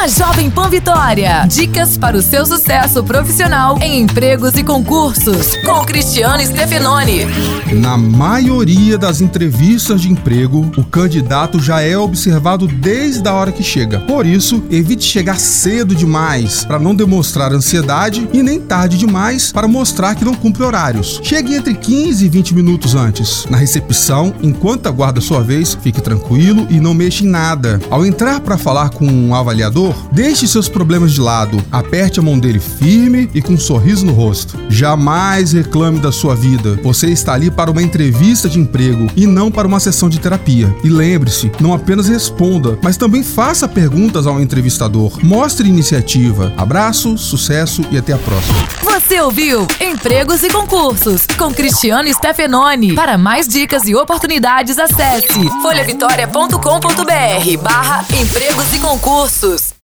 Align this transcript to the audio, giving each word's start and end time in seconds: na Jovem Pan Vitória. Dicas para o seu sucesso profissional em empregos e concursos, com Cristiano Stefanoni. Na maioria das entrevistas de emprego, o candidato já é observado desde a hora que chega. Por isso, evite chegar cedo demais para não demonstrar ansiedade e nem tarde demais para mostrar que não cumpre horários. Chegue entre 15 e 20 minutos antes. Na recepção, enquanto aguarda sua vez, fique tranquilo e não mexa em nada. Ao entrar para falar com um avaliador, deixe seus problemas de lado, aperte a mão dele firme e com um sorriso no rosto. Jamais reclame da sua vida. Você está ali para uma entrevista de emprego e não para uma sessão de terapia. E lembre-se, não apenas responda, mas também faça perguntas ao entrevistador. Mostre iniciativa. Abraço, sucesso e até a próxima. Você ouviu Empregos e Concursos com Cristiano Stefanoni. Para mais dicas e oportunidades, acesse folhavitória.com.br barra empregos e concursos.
na 0.00 0.08
Jovem 0.08 0.48
Pan 0.48 0.70
Vitória. 0.70 1.44
Dicas 1.46 1.98
para 1.98 2.16
o 2.16 2.22
seu 2.22 2.46
sucesso 2.46 3.04
profissional 3.04 3.76
em 3.82 4.00
empregos 4.00 4.54
e 4.54 4.64
concursos, 4.64 5.54
com 5.56 5.84
Cristiano 5.84 6.42
Stefanoni. 6.42 7.26
Na 7.70 7.98
maioria 7.98 8.96
das 8.96 9.20
entrevistas 9.20 10.00
de 10.00 10.10
emprego, 10.10 10.72
o 10.78 10.84
candidato 10.84 11.60
já 11.60 11.82
é 11.82 11.98
observado 11.98 12.66
desde 12.66 13.28
a 13.28 13.34
hora 13.34 13.52
que 13.52 13.62
chega. 13.62 14.00
Por 14.00 14.24
isso, 14.24 14.62
evite 14.70 15.04
chegar 15.04 15.38
cedo 15.38 15.94
demais 15.94 16.64
para 16.64 16.78
não 16.78 16.94
demonstrar 16.94 17.52
ansiedade 17.52 18.26
e 18.32 18.42
nem 18.42 18.58
tarde 18.58 18.96
demais 18.96 19.52
para 19.52 19.68
mostrar 19.68 20.14
que 20.14 20.24
não 20.24 20.34
cumpre 20.34 20.62
horários. 20.62 21.20
Chegue 21.22 21.54
entre 21.54 21.74
15 21.74 22.24
e 22.24 22.28
20 22.30 22.54
minutos 22.54 22.94
antes. 22.94 23.44
Na 23.50 23.58
recepção, 23.58 24.32
enquanto 24.42 24.86
aguarda 24.86 25.20
sua 25.20 25.42
vez, 25.42 25.76
fique 25.82 26.00
tranquilo 26.00 26.66
e 26.70 26.80
não 26.80 26.94
mexa 26.94 27.22
em 27.22 27.28
nada. 27.28 27.78
Ao 27.90 28.06
entrar 28.06 28.40
para 28.40 28.56
falar 28.56 28.88
com 28.88 29.04
um 29.04 29.34
avaliador, 29.34 29.89
deixe 30.12 30.46
seus 30.46 30.68
problemas 30.68 31.12
de 31.12 31.20
lado, 31.20 31.62
aperte 31.70 32.20
a 32.20 32.22
mão 32.22 32.38
dele 32.38 32.60
firme 32.60 33.28
e 33.34 33.42
com 33.42 33.54
um 33.54 33.58
sorriso 33.58 34.06
no 34.06 34.12
rosto. 34.12 34.58
Jamais 34.68 35.52
reclame 35.52 35.98
da 35.98 36.12
sua 36.12 36.34
vida. 36.34 36.78
Você 36.82 37.08
está 37.08 37.34
ali 37.34 37.50
para 37.50 37.70
uma 37.70 37.82
entrevista 37.82 38.48
de 38.48 38.58
emprego 38.58 39.08
e 39.16 39.26
não 39.26 39.50
para 39.50 39.66
uma 39.66 39.80
sessão 39.80 40.08
de 40.08 40.18
terapia. 40.18 40.74
E 40.82 40.88
lembre-se, 40.88 41.50
não 41.60 41.72
apenas 41.72 42.08
responda, 42.08 42.78
mas 42.82 42.96
também 42.96 43.22
faça 43.22 43.68
perguntas 43.68 44.26
ao 44.26 44.40
entrevistador. 44.40 45.18
Mostre 45.22 45.68
iniciativa. 45.68 46.52
Abraço, 46.56 47.18
sucesso 47.18 47.82
e 47.90 47.98
até 47.98 48.12
a 48.12 48.18
próxima. 48.18 48.58
Você 48.82 49.20
ouviu 49.20 49.66
Empregos 49.80 50.42
e 50.42 50.48
Concursos 50.48 51.26
com 51.38 51.52
Cristiano 51.52 52.12
Stefanoni. 52.12 52.94
Para 52.94 53.18
mais 53.18 53.48
dicas 53.48 53.86
e 53.86 53.94
oportunidades, 53.94 54.78
acesse 54.78 55.48
folhavitória.com.br 55.62 57.62
barra 57.62 58.04
empregos 58.14 58.72
e 58.72 58.78
concursos. 58.78 59.74